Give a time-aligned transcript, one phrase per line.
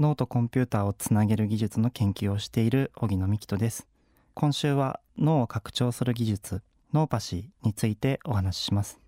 [0.00, 3.86] 脳とコンピューターをつなげる技術の研究をしている荻野美希人です。
[4.32, 6.62] 今週は脳を拡張する技術
[6.94, 8.98] ノーパシーについてお話しします。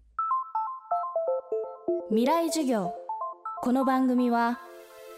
[2.11, 2.93] 未来授業。
[3.63, 4.61] この番組は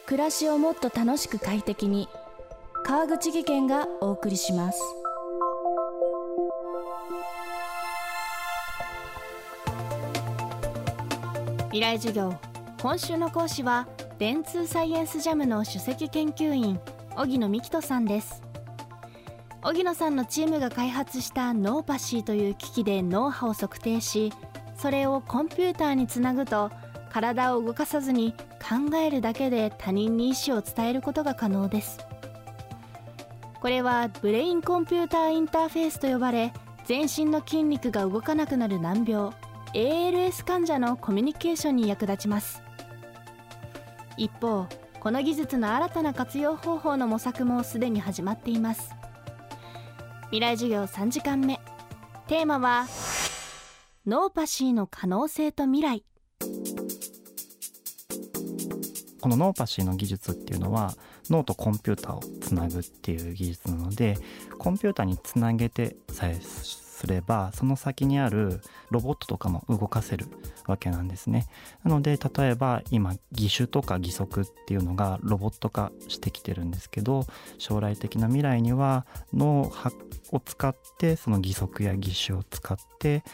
[0.07, 2.09] 暮らしをもっと楽しく快適に
[2.85, 4.81] 川口義賢がお送りします。
[11.73, 12.33] 未来授業。
[12.81, 13.89] 今週の講師は
[14.19, 16.79] 電通サイエンスジャムの首席研究員
[17.17, 18.45] 荻野美希人さんです。
[19.63, 24.31] 荻野さんのチームが開発したノーパシーという機器で脳波を測定し
[24.77, 26.71] それをコンピューターにつなぐと
[27.11, 31.99] 体を動かさずに考えるだけで他人に意思を伝えることが可能です。
[33.61, 36.53] これはブレインコンピューターインターフェースと呼ばれ
[36.85, 39.33] 全身の筋肉が動かなくなる難病
[39.73, 42.63] ALS 患者のコミュニケーションに役立ちます。
[44.17, 44.67] 一方
[45.01, 48.95] この技術の新たな活用方法の模索もすでに始まっています。
[50.27, 51.61] 未来授業3時間目。
[52.27, 52.87] テーマは
[54.07, 56.05] 脳パシーの可能性と未来。
[59.21, 60.95] この脳パシーの技術っていうのは
[61.31, 64.19] 脳とコンピューターをつなぐっていう技術なので
[64.59, 66.39] コンピューターにつなげてさえ
[66.95, 70.27] すればその先にあるロボットとかも動かせる
[70.67, 71.47] わけなんですね
[71.83, 77.27] なので例えば今義手とか義足っていうのがロボット化してきてるんですけど
[77.59, 79.73] 将来的な未来には脳
[80.31, 83.25] を使ってその義足や義手を使って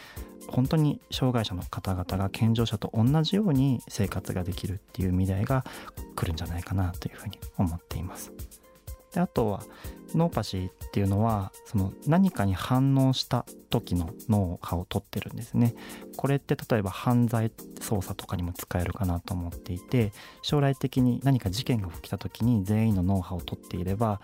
[0.49, 5.65] 本当に障害者の方々が健常者と同じように生活ができるっていう未来が
[6.17, 8.33] 来るんじゃないかなというふうに思っています。
[9.13, 9.63] であとは
[10.15, 15.77] 脳パシーっっていうのはその何かに反応した時の脳波を取ってるんですね
[16.17, 24.21] これって例えば犯罪捜査とかにも使えるかなと思っていて将来的に何か事件が起きた時に全員の脳波を取っていれば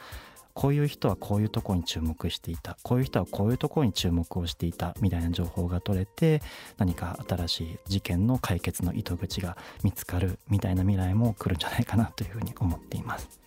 [0.54, 6.42] こういう人はこういうとこに注目していたこういう人はこういうとこに注目をしていたみたいな情報が取れて
[6.78, 13.45] 何か新しい事件の解決の糸口が見つかるみたいな未来も来るんじゃないかなというふうに思っています。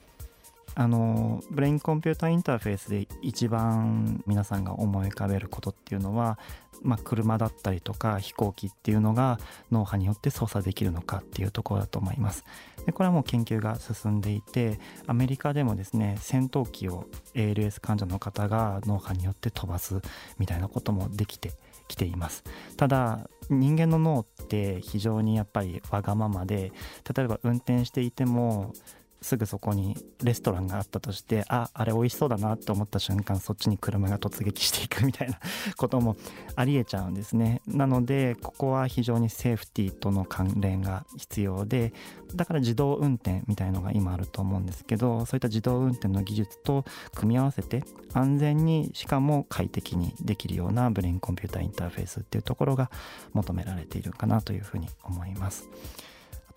[0.80, 6.40] あのブレインコンピューターインターフェースで一番皆さんが思い浮かべることっていうのは、
[6.84, 9.42] まあ、車だったりとか飛行機っていうのが
[9.74, 12.46] 脳波によって操作できるのかっていうところだと思います。
[12.86, 20.00] でこれはもう研究が進んでいてアメリカでもですね戦闘機を ALS 患者の方が脳波によって飛ばす
[20.38, 21.52] みたいなこともできて
[21.90, 22.46] きています
[22.78, 26.72] ただ人間の脳って非常にやっぱりわがままで
[27.14, 28.74] 例えば運転していても
[29.22, 35.40] すぐそこにレストランがあったとしてああれ美味しそうだなって思った瞬間そっちに車が突撃していくみたいな
[35.78, 36.16] ことも
[36.56, 41.94] ありえちゃうんですねなのでここは非常にセーフティーとの関連が必要で
[42.36, 46.86] だから自動運転みたいのが今あると思うんですけどそういった自動運転の技術と
[47.16, 52.90] 組み合わせて安全にしかも快適にできるようなブレインコンピューターインターフェースっていうところが
[53.34, 55.70] 求められているかなというふうに思います。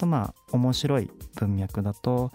[0.03, 2.33] とまあ面白い文脈だと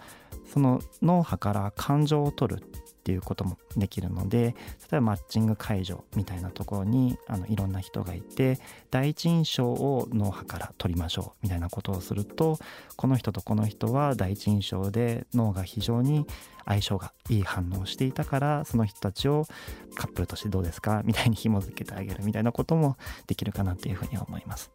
[0.52, 4.54] その脳波から感情を取るっていうこともできるので例え
[4.96, 8.58] ばマッチング会場みたいなところにあのいろんな人がいて
[8.90, 12.58] 第一印象を脳波から取りましょうみたいなことをすると
[12.96, 16.26] この人とこの人は第一印象で脳が非常に
[16.64, 19.46] 相性がいい反応をしていたからその人たちを
[19.94, 22.96] カップルとしてどうですかみたいに紐付けてあげるみたいなことも
[23.26, 24.70] できるかなというふうに思います。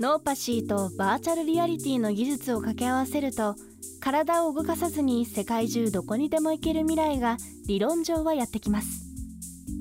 [0.00, 3.54] 脳パシーとバーチャルリアリティの技術を掛け合わせると
[4.00, 9.04] 体を動かさずに世界中どこにでも行ける未来が理論上はやってきます。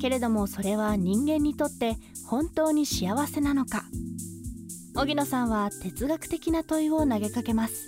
[0.02, 1.96] けれどもそれは人間にとって
[2.28, 3.86] 本当に幸せなのか。
[4.94, 7.88] 荻野さんは哲学的な問いを投げかけます。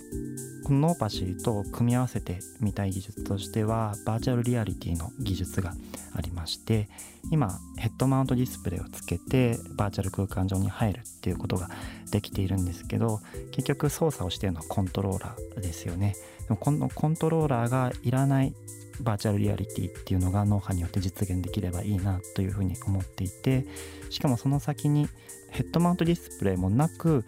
[0.71, 5.73] この脳パシーと組み合わせてみたい技術としてはバーチャルリアリティの技術が
[6.15, 6.87] ありまして
[7.29, 11.67] 今ヘッドマウントディスプレイをつけてバーチャル空間上に入るっていうことが
[12.13, 13.19] できているんですけど
[13.51, 16.15] 結局操作をしているのはコントローラーですよね。
[16.43, 18.53] でもこのコントローラーがいらない
[19.01, 23.65] バーチャルリアリティっていうのが脳波によって実現できればいいなというふうに思っていて
[24.09, 25.09] しかもその先に
[25.51, 27.25] ヘッドマウントディスプレイもなく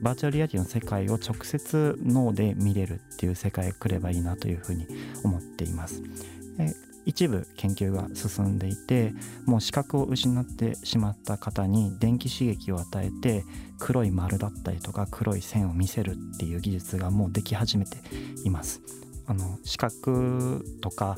[0.00, 4.86] バーチャルリアリティの世界を直接脳で見れるっていう世界が来ればいいなというふうに
[5.24, 6.02] 思っています。
[7.06, 9.12] 一部研究が進んでいて
[9.44, 13.44] もう視覚を失ってしまった方に電気刺激を与えて
[13.78, 17.98] 黒い丸だったりとか黒い線を見せるっていう技術がもうでき始めて
[18.44, 18.80] います。
[19.26, 21.16] あの視覚とか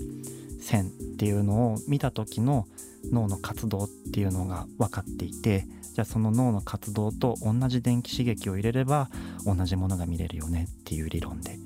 [0.60, 2.66] 線っていうのを見た時の
[3.12, 9.08] 脳の活動っていうのが分かっていてじゃあその脳の活動と同じ電気刺激を入れれば
[9.44, 11.58] 同じものが見れるよねっていう理論で。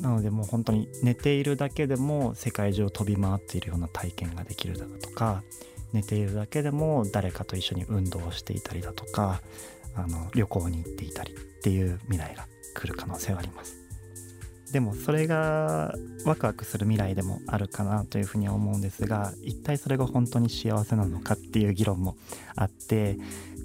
[0.00, 5.42] なのでもう本当に寝ているだけでも世界中を飛び回っているような体験ができるだとか
[5.94, 9.40] 寝ているだけでも誰かと一緒に運動をしていたりだとか
[9.94, 13.83] あの旅行に行っていたりっていう未来が来る可能性はあります。
[14.74, 15.94] でもそれが
[16.24, 22.16] ワクワクする未来でもあるかなというふうには思うんですが一体それが本当に幸せなのかっていう議論も
[22.56, 23.16] あって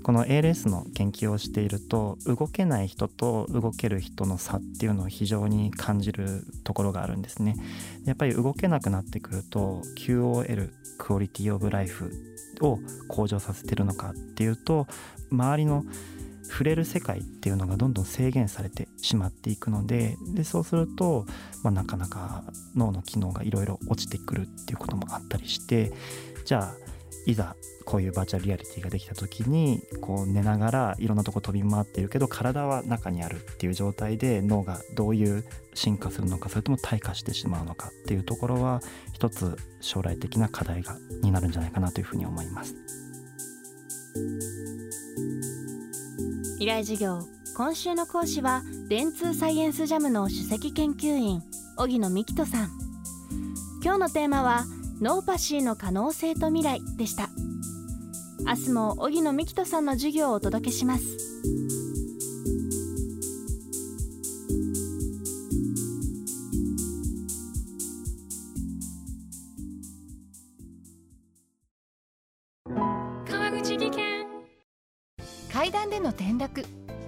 [0.04, 7.56] この ALS の研究をしていると動けない人と動ける人の差っていうのを非常に感じるところがあるんですね。
[8.06, 10.70] やっぱり動けなくなってくると QOL
[11.00, 12.12] クオリティオブライフ
[12.62, 12.78] を
[13.08, 14.86] 向上させてるのかっていうと
[15.32, 15.86] 周りの
[16.44, 21.26] 触れる世界っていうのがどんどん制限されてしまっていくのででそうすると、
[21.64, 22.44] まあ、なかなか
[22.76, 25.92] 脳の機能がいろいろ落ちてくるっていうこともあったりして
[26.46, 26.90] じゃあ
[27.26, 27.56] いざ
[27.86, 35.44] こういうバーチャルリアリティができた時にこう寝ながらいろんなとこ飛び回ってるけど体は中にあるっていう状態で脳がどういう
[35.74, 38.82] 進化するのかそれとも退化してしまうのかっていうところは
[39.14, 42.76] 一つ将来的な課題がになるんじゃないかなというふうに思います。
[46.54, 47.20] 未来授業
[47.56, 51.42] 今週の講師は電通サイエンスジャムの首席研究員
[51.78, 52.70] 荻野幹人さん。
[53.84, 54.66] 今日のテーマは
[55.02, 57.30] ノーパシーの可能性と未来でした。
[58.46, 61.04] 明日も荻野幹人さんの授業をお届けします。